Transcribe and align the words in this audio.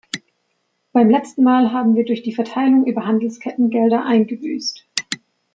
Beim 0.93 1.11
letzten 1.11 1.43
Mal 1.43 1.71
haben 1.73 1.93
wir 1.95 2.03
durch 2.03 2.23
die 2.23 2.33
Verteilung 2.33 2.87
über 2.87 3.05
Handelsketten 3.05 3.69
Gelder 3.69 4.03
eingebüßt. 4.03 4.83